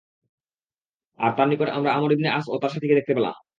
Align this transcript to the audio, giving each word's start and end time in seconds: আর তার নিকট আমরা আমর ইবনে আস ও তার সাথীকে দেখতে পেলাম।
আর 1.19 1.31
তার 1.37 1.47
নিকট 1.49 1.69
আমরা 1.69 1.91
আমর 1.93 2.11
ইবনে 2.11 2.29
আস 2.29 2.45
ও 2.49 2.55
তার 2.61 2.71
সাথীকে 2.73 2.97
দেখতে 2.99 3.13
পেলাম। 3.17 3.35